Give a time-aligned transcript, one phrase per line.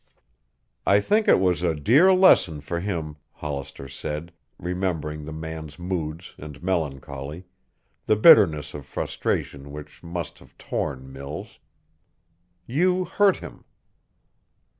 [0.83, 6.33] "I think it was a dear lesson for him," Hollister said, remembering the man's moods
[6.39, 7.45] and melancholy,
[8.07, 11.59] the bitterness of frustration which must have torn Mills.
[12.65, 13.63] "You hurt him."